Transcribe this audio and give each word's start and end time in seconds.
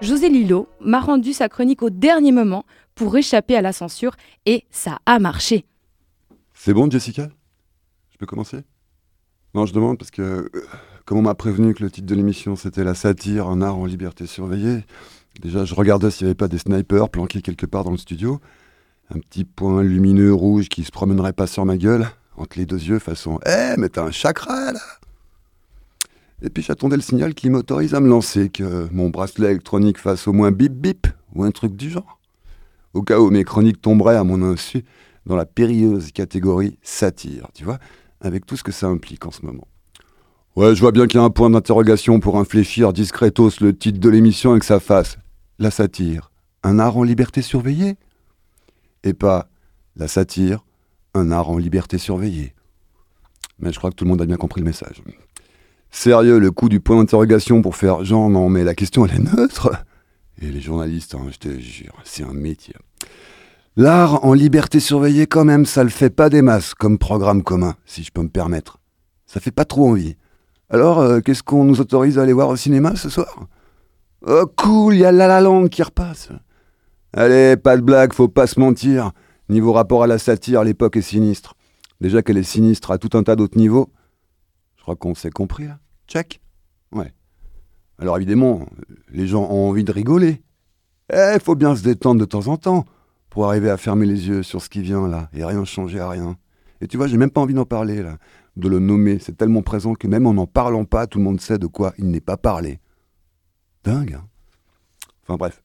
José 0.00 0.28
Lillo 0.28 0.68
m'a 0.80 1.00
rendu 1.00 1.32
sa 1.32 1.48
chronique 1.48 1.82
au 1.82 1.90
dernier 1.90 2.30
moment 2.30 2.64
pour 2.94 3.16
échapper 3.16 3.56
à 3.56 3.62
la 3.62 3.72
censure 3.72 4.16
et 4.46 4.64
ça 4.70 4.98
a 5.06 5.18
marché. 5.18 5.64
C'est 6.52 6.74
bon, 6.74 6.90
Jessica? 6.90 7.28
Je 8.10 8.18
peux 8.18 8.26
commencer? 8.26 8.58
Non, 9.54 9.66
je 9.66 9.72
demande 9.72 9.98
parce 9.98 10.10
que, 10.10 10.22
euh, 10.22 10.48
comme 11.04 11.18
on 11.18 11.22
m'a 11.22 11.34
prévenu 11.34 11.74
que 11.74 11.82
le 11.82 11.90
titre 11.90 12.06
de 12.06 12.14
l'émission 12.14 12.54
c'était 12.56 12.84
La 12.84 12.94
satire, 12.94 13.48
un 13.48 13.62
art 13.62 13.76
en 13.76 13.86
liberté 13.86 14.26
surveillée, 14.26 14.84
déjà 15.40 15.64
je 15.64 15.74
regardais 15.74 16.10
s'il 16.10 16.26
n'y 16.26 16.30
avait 16.30 16.34
pas 16.36 16.48
des 16.48 16.58
snipers 16.58 17.08
planqués 17.08 17.40
quelque 17.42 17.66
part 17.66 17.84
dans 17.84 17.90
le 17.90 17.96
studio. 17.96 18.40
Un 19.14 19.18
petit 19.18 19.44
point 19.44 19.82
lumineux 19.82 20.32
rouge 20.32 20.68
qui 20.68 20.84
se 20.84 20.90
promènerait 20.90 21.32
pas 21.32 21.46
sur 21.46 21.64
ma 21.64 21.76
gueule, 21.76 22.06
entre 22.36 22.58
les 22.58 22.66
deux 22.66 22.82
yeux, 22.82 22.98
façon 22.98 23.38
Eh, 23.46 23.74
mais 23.78 23.88
t'as 23.88 24.04
un 24.04 24.10
chakra 24.10 24.72
là 24.72 24.80
et 26.42 26.50
puis 26.50 26.62
j'attendais 26.62 26.96
le 26.96 27.02
signal 27.02 27.34
qui 27.34 27.48
m'autorise 27.50 27.94
à 27.94 28.00
me 28.00 28.08
lancer, 28.08 28.50
que 28.50 28.88
mon 28.92 29.08
bracelet 29.08 29.50
électronique 29.50 29.98
fasse 29.98 30.26
au 30.26 30.32
moins 30.32 30.50
bip 30.50 30.72
bip, 30.72 31.06
ou 31.34 31.44
un 31.44 31.50
truc 31.50 31.76
du 31.76 31.90
genre. 31.90 32.20
Au 32.92 33.02
cas 33.02 33.18
où 33.18 33.30
mes 33.30 33.44
chroniques 33.44 33.80
tomberaient 33.80 34.16
à 34.16 34.24
mon 34.24 34.42
insu 34.42 34.84
dans 35.26 35.36
la 35.36 35.46
périlleuse 35.46 36.12
catégorie 36.12 36.78
satire, 36.82 37.48
tu 37.54 37.64
vois, 37.64 37.78
avec 38.20 38.46
tout 38.46 38.56
ce 38.56 38.62
que 38.62 38.72
ça 38.72 38.86
implique 38.86 39.26
en 39.26 39.30
ce 39.30 39.44
moment. 39.44 39.66
Ouais, 40.56 40.74
je 40.74 40.80
vois 40.80 40.92
bien 40.92 41.06
qu'il 41.06 41.18
y 41.18 41.22
a 41.22 41.24
un 41.24 41.30
point 41.30 41.50
d'interrogation 41.50 42.20
pour 42.20 42.38
infléchir 42.38 42.92
discretos 42.92 43.60
le 43.60 43.76
titre 43.76 43.98
de 43.98 44.08
l'émission 44.08 44.52
avec 44.52 44.62
sa 44.62 44.78
face. 44.78 45.18
La 45.58 45.70
satire, 45.70 46.30
un 46.62 46.78
art 46.78 46.96
en 46.96 47.02
liberté 47.02 47.42
surveillée 47.42 47.96
Et 49.02 49.14
pas 49.14 49.48
la 49.96 50.08
satire, 50.08 50.64
un 51.14 51.32
art 51.32 51.50
en 51.50 51.58
liberté 51.58 51.98
surveillée. 51.98 52.54
Mais 53.58 53.72
je 53.72 53.78
crois 53.78 53.90
que 53.90 53.96
tout 53.96 54.04
le 54.04 54.10
monde 54.10 54.22
a 54.22 54.26
bien 54.26 54.36
compris 54.36 54.60
le 54.60 54.66
message. 54.66 55.02
Sérieux, 55.96 56.40
le 56.40 56.50
coup 56.50 56.68
du 56.68 56.80
point 56.80 56.96
d'interrogation 56.96 57.62
pour 57.62 57.76
faire 57.76 58.04
genre 58.04 58.28
non 58.28 58.48
mais 58.48 58.64
la 58.64 58.74
question 58.74 59.06
elle 59.06 59.14
est 59.14 59.36
neutre. 59.36 59.70
Et 60.42 60.50
les 60.50 60.60
journalistes, 60.60 61.14
hein, 61.14 61.28
je 61.30 61.38
te 61.38 61.60
jure, 61.60 61.94
c'est 62.02 62.24
un 62.24 62.32
métier. 62.32 62.74
L'art 63.76 64.24
en 64.24 64.32
liberté 64.32 64.80
surveillée 64.80 65.28
quand 65.28 65.44
même, 65.44 65.64
ça 65.64 65.84
le 65.84 65.90
fait 65.90 66.10
pas 66.10 66.28
des 66.28 66.42
masses 66.42 66.74
comme 66.74 66.98
programme 66.98 67.44
commun, 67.44 67.76
si 67.86 68.02
je 68.02 68.10
peux 68.10 68.22
me 68.22 68.28
permettre. 68.28 68.80
Ça 69.24 69.38
fait 69.38 69.52
pas 69.52 69.64
trop 69.64 69.88
envie. 69.88 70.16
Alors, 70.68 70.98
euh, 70.98 71.20
qu'est-ce 71.20 71.44
qu'on 71.44 71.62
nous 71.62 71.80
autorise 71.80 72.18
à 72.18 72.22
aller 72.22 72.32
voir 72.32 72.48
au 72.48 72.56
cinéma 72.56 72.96
ce 72.96 73.08
soir? 73.08 73.46
Oh 74.26 74.46
cool, 74.56 74.94
il 74.94 75.00
y 75.00 75.04
a 75.04 75.12
La 75.12 75.28
La 75.28 75.40
Land 75.40 75.68
qui 75.68 75.84
repasse. 75.84 76.30
Allez, 77.12 77.56
pas 77.56 77.76
de 77.76 77.82
blague, 77.82 78.12
faut 78.12 78.28
pas 78.28 78.48
se 78.48 78.58
mentir. 78.58 79.12
Niveau 79.48 79.72
rapport 79.72 80.02
à 80.02 80.08
la 80.08 80.18
satire, 80.18 80.64
l'époque 80.64 80.96
est 80.96 81.02
sinistre. 81.02 81.54
Déjà 82.00 82.20
qu'elle 82.20 82.38
est 82.38 82.42
sinistre 82.42 82.90
à 82.90 82.98
tout 82.98 83.16
un 83.16 83.22
tas 83.22 83.36
d'autres 83.36 83.58
niveaux. 83.58 83.92
Je 84.76 84.82
crois 84.82 84.96
qu'on 84.96 85.14
s'est 85.14 85.30
compris 85.30 85.68
là. 85.68 85.78
Check 86.06 86.40
Ouais. 86.92 87.12
Alors 87.98 88.16
évidemment, 88.16 88.66
les 89.10 89.26
gens 89.26 89.42
ont 89.42 89.68
envie 89.68 89.84
de 89.84 89.92
rigoler. 89.92 90.42
Eh, 91.12 91.38
faut 91.40 91.54
bien 91.54 91.76
se 91.76 91.82
détendre 91.82 92.20
de 92.20 92.24
temps 92.24 92.48
en 92.48 92.56
temps 92.56 92.84
pour 93.30 93.46
arriver 93.46 93.70
à 93.70 93.76
fermer 93.76 94.06
les 94.06 94.28
yeux 94.28 94.42
sur 94.42 94.62
ce 94.62 94.68
qui 94.68 94.80
vient 94.80 95.08
là 95.08 95.28
et 95.32 95.44
rien 95.44 95.64
changer 95.64 96.00
à 96.00 96.08
rien. 96.08 96.36
Et 96.80 96.88
tu 96.88 96.96
vois, 96.96 97.06
j'ai 97.06 97.16
même 97.16 97.30
pas 97.30 97.40
envie 97.40 97.54
d'en 97.54 97.64
parler 97.64 98.02
là, 98.02 98.18
de 98.56 98.68
le 98.68 98.78
nommer. 98.78 99.18
C'est 99.18 99.36
tellement 99.36 99.62
présent 99.62 99.94
que 99.94 100.06
même 100.06 100.26
en 100.26 100.34
n'en 100.34 100.46
parlant 100.46 100.84
pas, 100.84 101.06
tout 101.06 101.18
le 101.18 101.24
monde 101.24 101.40
sait 101.40 101.58
de 101.58 101.66
quoi 101.66 101.94
il 101.98 102.10
n'est 102.10 102.20
pas 102.20 102.36
parlé. 102.36 102.80
Dingue, 103.84 104.14
hein 104.14 104.24
Enfin 105.22 105.36
bref, 105.36 105.62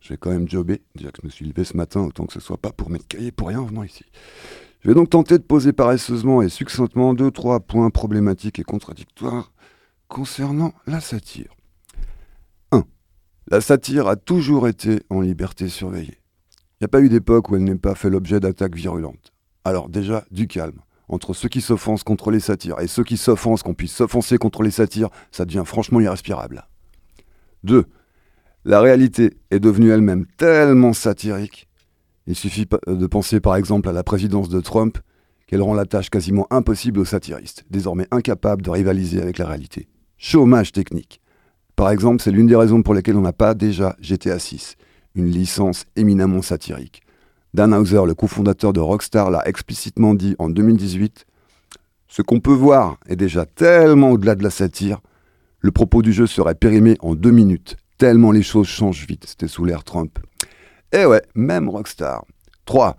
je 0.00 0.10
vais 0.10 0.16
quand 0.16 0.30
même 0.30 0.48
jobber. 0.48 0.82
Déjà 0.94 1.10
que 1.10 1.18
je 1.22 1.26
me 1.26 1.30
suis 1.30 1.46
levé 1.46 1.64
ce 1.64 1.76
matin, 1.76 2.00
autant 2.00 2.26
que 2.26 2.32
ce 2.32 2.40
soit 2.40 2.56
pas 2.58 2.72
pour 2.72 2.90
mettre 2.90 3.06
cahier 3.08 3.32
pour 3.32 3.48
rien 3.48 3.60
en 3.60 3.64
venant 3.64 3.82
ici. 3.82 4.04
Je 4.80 4.88
vais 4.88 4.94
donc 4.94 5.10
tenter 5.10 5.38
de 5.38 5.44
poser 5.44 5.72
paresseusement 5.72 6.42
et 6.42 6.48
succinctement 6.48 7.14
deux, 7.14 7.30
trois 7.30 7.60
points 7.60 7.90
problématiques 7.90 8.58
et 8.58 8.64
contradictoires 8.64 9.52
concernant 10.12 10.74
la 10.86 11.00
satire. 11.00 11.56
1. 12.70 12.84
La 13.48 13.62
satire 13.62 14.08
a 14.08 14.16
toujours 14.16 14.68
été 14.68 15.00
en 15.08 15.22
liberté 15.22 15.68
surveillée. 15.68 16.18
Il 16.54 16.82
n'y 16.82 16.84
a 16.84 16.88
pas 16.88 17.00
eu 17.00 17.08
d'époque 17.08 17.48
où 17.48 17.56
elle 17.56 17.64
n'ait 17.64 17.76
pas 17.76 17.94
fait 17.94 18.10
l'objet 18.10 18.38
d'attaques 18.38 18.76
virulentes. 18.76 19.32
Alors 19.64 19.88
déjà, 19.88 20.24
du 20.30 20.46
calme. 20.46 20.80
Entre 21.08 21.32
ceux 21.32 21.48
qui 21.48 21.62
s'offensent 21.62 22.04
contre 22.04 22.30
les 22.30 22.40
satires 22.40 22.78
et 22.80 22.88
ceux 22.88 23.04
qui 23.04 23.16
s'offensent 23.16 23.62
qu'on 23.62 23.72
puisse 23.72 23.94
s'offenser 23.94 24.36
contre 24.36 24.62
les 24.62 24.70
satires, 24.70 25.08
ça 25.30 25.46
devient 25.46 25.64
franchement 25.64 26.00
irrespirable. 26.00 26.68
2. 27.64 27.86
La 28.66 28.80
réalité 28.82 29.38
est 29.50 29.60
devenue 29.60 29.90
elle-même 29.90 30.26
tellement 30.36 30.92
satirique. 30.92 31.68
Il 32.26 32.36
suffit 32.36 32.66
de 32.86 33.06
penser 33.06 33.40
par 33.40 33.56
exemple 33.56 33.88
à 33.88 33.92
la 33.92 34.04
présidence 34.04 34.50
de 34.50 34.60
Trump, 34.60 34.98
qu'elle 35.46 35.62
rend 35.62 35.74
la 35.74 35.86
tâche 35.86 36.10
quasiment 36.10 36.46
impossible 36.50 37.00
aux 37.00 37.06
satiristes, 37.06 37.64
désormais 37.70 38.06
incapables 38.10 38.62
de 38.62 38.70
rivaliser 38.70 39.20
avec 39.22 39.38
la 39.38 39.46
réalité 39.46 39.88
chômage 40.22 40.70
technique. 40.70 41.20
Par 41.74 41.90
exemple, 41.90 42.22
c'est 42.22 42.30
l'une 42.30 42.46
des 42.46 42.54
raisons 42.54 42.82
pour 42.82 42.94
lesquelles 42.94 43.16
on 43.16 43.22
n'a 43.22 43.32
pas 43.32 43.54
déjà 43.54 43.96
GTA 44.00 44.38
6, 44.38 44.76
une 45.16 45.26
licence 45.26 45.84
éminemment 45.96 46.42
satirique. 46.42 47.02
Dan 47.54 47.74
Hauser, 47.74 48.06
le 48.06 48.14
cofondateur 48.14 48.72
de 48.72 48.78
Rockstar, 48.78 49.32
l'a 49.32 49.46
explicitement 49.48 50.14
dit 50.14 50.36
en 50.38 50.48
2018. 50.48 51.26
Ce 52.06 52.22
qu'on 52.22 52.38
peut 52.38 52.52
voir 52.52 52.98
est 53.08 53.16
déjà 53.16 53.46
tellement 53.46 54.12
au-delà 54.12 54.36
de 54.36 54.44
la 54.44 54.50
satire. 54.50 55.00
Le 55.58 55.72
propos 55.72 56.02
du 56.02 56.12
jeu 56.12 56.28
serait 56.28 56.54
périmé 56.54 56.96
en 57.00 57.16
deux 57.16 57.32
minutes, 57.32 57.76
tellement 57.98 58.30
les 58.30 58.42
choses 58.42 58.68
changent 58.68 59.06
vite. 59.06 59.24
C'était 59.26 59.48
sous 59.48 59.64
l'ère 59.64 59.82
Trump. 59.82 60.20
Et 60.92 61.04
ouais, 61.04 61.22
même 61.34 61.68
Rockstar. 61.68 62.24
3. 62.66 62.96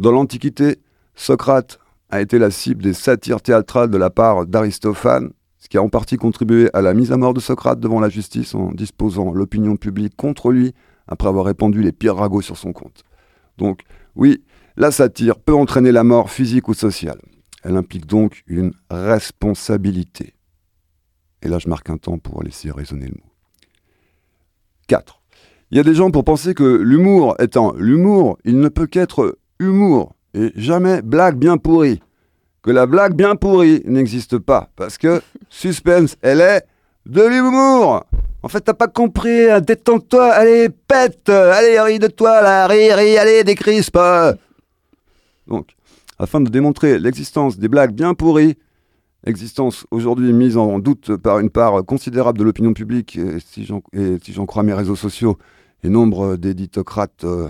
Dans 0.00 0.10
l'Antiquité, 0.10 0.78
Socrate 1.14 1.78
a 2.10 2.20
été 2.20 2.40
la 2.40 2.50
cible 2.50 2.82
des 2.82 2.92
satires 2.92 3.40
théâtrales 3.40 3.90
de 3.90 3.98
la 3.98 4.10
part 4.10 4.46
d'Aristophane, 4.46 5.30
ce 5.58 5.68
qui 5.68 5.78
a 5.78 5.82
en 5.82 5.88
partie 5.88 6.16
contribué 6.16 6.68
à 6.74 6.82
la 6.82 6.94
mise 6.94 7.12
à 7.12 7.16
mort 7.16 7.34
de 7.34 7.40
Socrate 7.40 7.80
devant 7.80 8.00
la 8.00 8.08
justice 8.08 8.54
en 8.54 8.72
disposant 8.72 9.32
l'opinion 9.32 9.76
publique 9.76 10.16
contre 10.16 10.50
lui 10.50 10.74
après 11.08 11.28
avoir 11.28 11.46
répandu 11.46 11.82
les 11.82 11.92
pires 11.92 12.16
ragots 12.16 12.42
sur 12.42 12.56
son 12.56 12.72
compte. 12.72 13.02
Donc, 13.58 13.82
oui, 14.14 14.44
la 14.76 14.90
satire 14.90 15.38
peut 15.38 15.54
entraîner 15.54 15.92
la 15.92 16.04
mort 16.04 16.30
physique 16.30 16.68
ou 16.68 16.74
sociale. 16.74 17.20
Elle 17.62 17.76
implique 17.76 18.06
donc 18.06 18.42
une 18.46 18.72
responsabilité. 18.90 20.34
Et 21.42 21.48
là, 21.48 21.58
je 21.58 21.68
marque 21.68 21.90
un 21.90 21.96
temps 21.96 22.18
pour 22.18 22.42
laisser 22.42 22.70
résonner 22.70 23.06
le 23.06 23.14
mot. 23.14 23.32
4. 24.88 25.22
Il 25.70 25.76
y 25.76 25.80
a 25.80 25.84
des 25.84 25.94
gens 25.94 26.10
pour 26.10 26.24
penser 26.24 26.54
que 26.54 26.62
l'humour 26.62 27.34
étant 27.40 27.72
l'humour, 27.74 28.38
il 28.44 28.60
ne 28.60 28.68
peut 28.68 28.86
qu'être 28.86 29.38
humour 29.58 30.14
et 30.34 30.52
jamais 30.54 31.02
blague 31.02 31.36
bien 31.36 31.56
pourrie 31.56 32.00
que 32.66 32.72
la 32.72 32.86
blague 32.86 33.14
bien 33.14 33.36
pourrie 33.36 33.80
n'existe 33.84 34.38
pas. 34.38 34.70
Parce 34.74 34.98
que, 34.98 35.22
suspense, 35.48 36.16
elle 36.20 36.40
est 36.40 36.64
de 37.06 37.22
l'humour. 37.22 38.04
En 38.42 38.48
fait, 38.48 38.60
t'as 38.60 38.74
pas 38.74 38.88
compris, 38.88 39.48
hein, 39.48 39.60
détends-toi, 39.60 40.32
allez, 40.32 40.68
pète, 40.68 41.28
allez, 41.28 41.80
ris 41.80 42.00
de 42.00 42.08
toi, 42.08 42.42
là, 42.42 42.66
ris, 42.66 42.92
ris, 42.92 43.18
allez, 43.18 43.44
décrispe. 43.44 43.98
Donc, 45.46 45.68
afin 46.18 46.40
de 46.40 46.50
démontrer 46.50 46.98
l'existence 46.98 47.56
des 47.56 47.68
blagues 47.68 47.92
bien 47.92 48.14
pourries, 48.14 48.56
existence 49.24 49.86
aujourd'hui 49.92 50.32
mise 50.32 50.56
en 50.56 50.80
doute 50.80 51.16
par 51.16 51.38
une 51.38 51.50
part 51.50 51.84
considérable 51.84 52.38
de 52.38 52.44
l'opinion 52.44 52.72
publique, 52.72 53.16
et 53.16 53.38
si 53.40 53.64
j'en 53.64 54.46
crois 54.46 54.64
mes 54.64 54.74
réseaux 54.74 54.96
sociaux, 54.96 55.38
et 55.84 55.88
nombre 55.88 56.36
d'éditocrates 56.36 57.24
euh, 57.24 57.48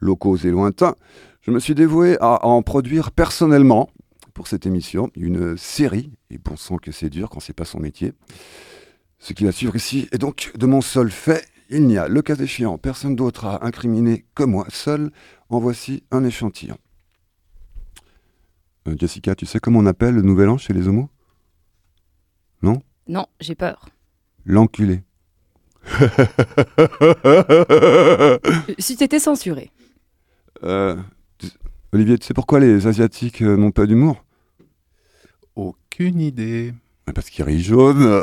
locaux 0.00 0.36
et 0.36 0.50
lointains, 0.50 0.96
je 1.42 1.52
me 1.52 1.60
suis 1.60 1.76
dévoué 1.76 2.16
à 2.20 2.44
en 2.44 2.62
produire 2.62 3.12
personnellement 3.12 3.88
pour 4.36 4.46
cette 4.48 4.66
émission, 4.66 5.10
une 5.16 5.56
série, 5.56 6.12
et 6.28 6.36
bon 6.36 6.56
sang 6.56 6.76
que 6.76 6.92
c'est 6.92 7.08
dur 7.08 7.30
quand 7.30 7.40
c'est 7.40 7.54
pas 7.54 7.64
son 7.64 7.80
métier. 7.80 8.12
Ce 9.18 9.32
qui 9.32 9.44
va 9.44 9.50
suivre 9.50 9.74
ici 9.74 10.10
est 10.12 10.18
donc 10.18 10.52
de 10.54 10.66
mon 10.66 10.82
seul 10.82 11.10
fait. 11.10 11.48
Il 11.70 11.86
n'y 11.86 11.96
a, 11.96 12.06
le 12.06 12.20
cas 12.20 12.36
échéant, 12.36 12.76
personne 12.76 13.16
d'autre 13.16 13.46
à 13.46 13.64
incriminer 13.64 14.26
que 14.34 14.42
moi 14.42 14.66
seul. 14.68 15.10
En 15.48 15.58
voici 15.58 16.04
un 16.10 16.22
échantillon. 16.22 16.76
Euh, 18.88 18.94
Jessica, 18.98 19.34
tu 19.34 19.46
sais 19.46 19.58
comment 19.58 19.78
on 19.78 19.86
appelle 19.86 20.14
le 20.14 20.20
nouvel 20.20 20.50
an 20.50 20.58
chez 20.58 20.74
les 20.74 20.86
homos? 20.86 21.08
Non? 22.60 22.82
Non, 23.08 23.24
j'ai 23.40 23.54
peur. 23.54 23.88
L'enculé. 24.44 25.02
si 28.78 28.98
t'étais 28.98 29.18
censuré. 29.18 29.70
Euh, 30.62 30.94
Olivier, 31.92 32.18
tu 32.18 32.26
sais 32.26 32.34
pourquoi 32.34 32.60
les 32.60 32.86
Asiatiques 32.86 33.40
euh, 33.40 33.56
n'ont 33.56 33.70
pas 33.70 33.86
d'humour? 33.86 34.25
Aucune 35.56 36.20
idée. 36.20 36.72
Parce 37.14 37.30
qu'il 37.30 37.44
rit 37.44 37.62
jaune. 37.62 38.02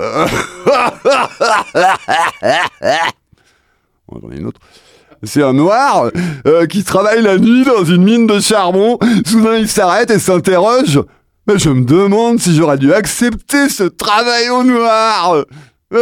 J'en 4.22 4.32
ai 4.32 4.38
une 4.38 4.46
autre. 4.46 4.62
C'est 5.24 5.42
un 5.42 5.54
noir 5.54 6.12
euh, 6.46 6.66
qui 6.66 6.84
travaille 6.84 7.22
la 7.22 7.38
nuit 7.38 7.64
dans 7.64 7.86
une 7.86 8.04
mine 8.04 8.28
de 8.28 8.40
charbon. 8.40 9.00
Soudain, 9.26 9.58
il 9.58 9.70
s'arrête 9.70 10.12
et 10.12 10.20
s'interroge. 10.20 11.02
Mais 11.48 11.58
je 11.58 11.70
me 11.70 11.84
demande 11.84 12.40
si 12.40 12.56
j'aurais 12.56 12.78
dû 12.78 12.94
accepter 12.94 13.70
ce 13.70 13.84
travail 13.84 14.50
au 14.50 14.64
noir. 14.64 15.46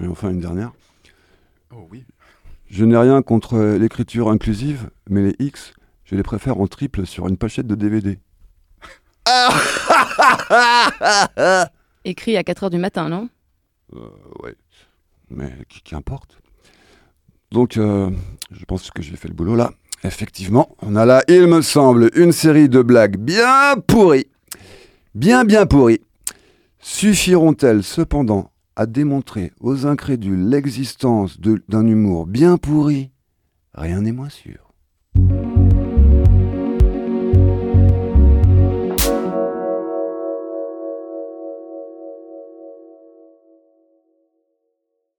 et 0.00 0.06
enfin, 0.08 0.30
une 0.30 0.40
dernière. 0.40 0.72
Oh 1.74 1.88
oui. 1.90 2.04
Je 2.70 2.84
n'ai 2.84 2.96
rien 2.96 3.22
contre 3.22 3.58
l'écriture 3.58 4.30
inclusive, 4.30 4.88
mais 5.08 5.22
les 5.22 5.36
X 5.38 5.72
je 6.06 6.14
les 6.14 6.22
préfère 6.22 6.58
en 6.60 6.66
triple 6.66 7.06
sur 7.06 7.28
une 7.28 7.36
pochette 7.36 7.66
de 7.66 7.74
DVD. 7.74 8.18
Écrit 12.04 12.36
à 12.36 12.42
4h 12.42 12.70
du 12.70 12.78
matin, 12.78 13.08
non? 13.08 13.28
Euh, 13.94 13.98
ouais. 14.42 14.54
Mais 15.30 15.52
qui- 15.68 15.82
qu'importe. 15.82 16.38
Donc, 17.50 17.76
euh, 17.76 18.10
je 18.52 18.64
pense 18.64 18.90
que 18.90 19.02
j'ai 19.02 19.16
fait 19.16 19.28
le 19.28 19.34
boulot 19.34 19.56
là. 19.56 19.72
Effectivement, 20.04 20.76
on 20.82 20.94
a 20.94 21.04
là, 21.04 21.22
il 21.28 21.46
me 21.46 21.62
semble, 21.62 22.10
une 22.14 22.32
série 22.32 22.68
de 22.68 22.82
blagues 22.82 23.16
bien 23.16 23.76
pourries. 23.86 24.26
Bien, 25.14 25.44
bien 25.44 25.66
pourries. 25.66 26.00
Suffiront-elles 26.78 27.82
cependant 27.82 28.52
à 28.76 28.86
démontrer 28.86 29.52
aux 29.60 29.86
incrédules 29.86 30.48
l'existence 30.48 31.40
d'un 31.40 31.86
humour 31.86 32.26
bien 32.26 32.58
pourri? 32.58 33.10
Rien 33.74 34.02
n'est 34.02 34.12
moins 34.12 34.28
sûr. 34.28 34.65